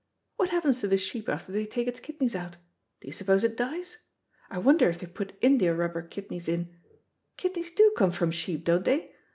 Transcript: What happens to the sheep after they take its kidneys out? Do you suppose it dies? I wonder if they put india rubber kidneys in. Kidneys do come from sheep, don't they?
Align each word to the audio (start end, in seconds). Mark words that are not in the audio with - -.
What 0.37 0.49
happens 0.49 0.79
to 0.79 0.87
the 0.87 0.97
sheep 0.97 1.29
after 1.29 1.51
they 1.51 1.67
take 1.67 1.87
its 1.87 1.99
kidneys 1.99 2.33
out? 2.33 2.55
Do 3.01 3.07
you 3.07 3.11
suppose 3.11 3.43
it 3.43 3.55
dies? 3.55 3.97
I 4.49 4.57
wonder 4.57 4.89
if 4.89 4.97
they 4.97 5.05
put 5.05 5.37
india 5.41 5.75
rubber 5.75 6.01
kidneys 6.01 6.47
in. 6.47 6.75
Kidneys 7.37 7.69
do 7.69 7.93
come 7.95 8.09
from 8.09 8.31
sheep, 8.31 8.65
don't 8.65 8.83
they? 8.83 9.11